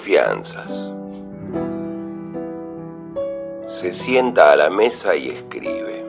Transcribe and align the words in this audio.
confianzas. 0.00 0.70
Se 3.66 3.92
sienta 3.92 4.50
a 4.50 4.56
la 4.56 4.70
mesa 4.70 5.14
y 5.14 5.28
escribe. 5.28 6.06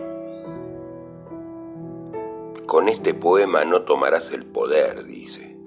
Con 2.65 2.87
este 2.87 3.13
poema 3.13 3.65
no 3.65 3.81
tomarás 3.81 4.31
el 4.31 4.45
poder, 4.45 5.03
dice. 5.03 5.57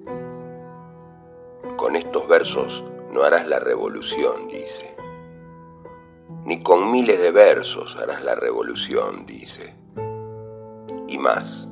Con 1.76 1.96
estos 1.96 2.26
versos 2.26 2.82
no 3.12 3.24
harás 3.24 3.46
la 3.46 3.58
revolución, 3.58 4.48
dice. 4.48 4.96
Ni 6.46 6.62
con 6.62 6.90
miles 6.90 7.20
de 7.20 7.30
versos 7.30 7.94
harás 7.96 8.24
la 8.24 8.36
revolución, 8.36 9.26
dice. 9.26 9.74
Y 11.08 11.18
más, 11.18 11.68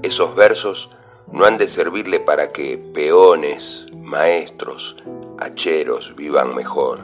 esos 0.00 0.34
versos 0.34 0.88
no 1.30 1.44
han 1.44 1.58
de 1.58 1.68
servirle 1.68 2.18
para 2.18 2.50
que 2.50 2.78
peones, 2.78 3.86
maestros, 3.94 4.96
hacheros 5.38 6.14
vivan 6.16 6.54
mejor, 6.54 7.00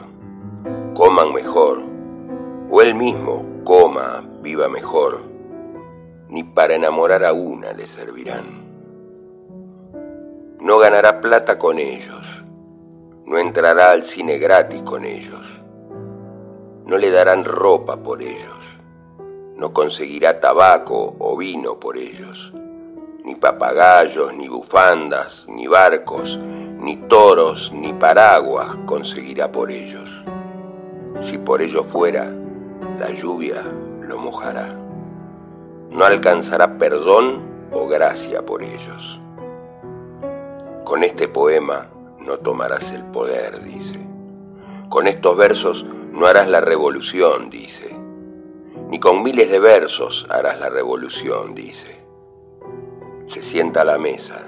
coman 0.95 1.33
mejor, 1.33 1.83
o 2.69 2.81
él 2.81 2.95
mismo 2.95 3.45
coma, 3.63 4.23
viva 4.41 4.67
mejor, 4.67 5.21
ni 6.29 6.43
para 6.43 6.75
enamorar 6.75 7.23
a 7.25 7.33
una 7.33 7.73
le 7.73 7.87
servirán. 7.87 8.63
No 10.59 10.77
ganará 10.79 11.21
plata 11.21 11.59
con 11.59 11.79
ellos, 11.79 12.25
no 13.25 13.37
entrará 13.37 13.91
al 13.91 14.03
cine 14.03 14.37
gratis 14.37 14.81
con 14.83 15.05
ellos, 15.05 15.45
no 16.85 16.97
le 16.97 17.11
darán 17.11 17.45
ropa 17.45 17.97
por 17.97 18.21
ellos, 18.21 18.59
no 19.55 19.73
conseguirá 19.73 20.39
tabaco 20.39 21.15
o 21.19 21.37
vino 21.37 21.79
por 21.79 21.97
ellos 21.97 22.53
ni 23.23 23.35
papagayos, 23.35 24.33
ni 24.33 24.47
bufandas, 24.49 25.45
ni 25.47 25.67
barcos, 25.67 26.37
ni 26.83 26.97
toros, 26.97 27.71
ni 27.73 27.93
paraguas 27.93 28.75
conseguirá 28.85 29.51
por 29.51 29.71
ellos. 29.71 30.09
Si 31.23 31.37
por 31.37 31.61
ellos 31.61 31.85
fuera, 31.87 32.31
la 32.99 33.09
lluvia 33.11 33.63
lo 34.01 34.17
mojará. 34.17 34.75
No 35.89 36.05
alcanzará 36.05 36.77
perdón 36.77 37.41
o 37.71 37.87
gracia 37.87 38.45
por 38.45 38.61
ellos. 38.61 39.19
Con 40.83 41.03
este 41.03 41.27
poema 41.27 41.89
no 42.19 42.37
tomarás 42.37 42.91
el 42.91 43.03
poder, 43.05 43.63
dice. 43.63 43.99
Con 44.89 45.07
estos 45.07 45.35
versos 45.37 45.85
no 46.11 46.27
harás 46.27 46.49
la 46.49 46.61
revolución, 46.61 47.49
dice. 47.49 47.95
Ni 48.89 48.99
con 48.99 49.23
miles 49.23 49.49
de 49.49 49.59
versos 49.59 50.27
harás 50.29 50.59
la 50.59 50.69
revolución, 50.69 51.55
dice 51.55 52.03
se 53.33 53.41
sienta 53.41 53.81
a 53.81 53.85
la 53.85 53.97
mesa 53.97 54.47